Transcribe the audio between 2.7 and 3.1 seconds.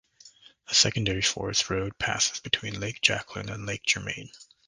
Lake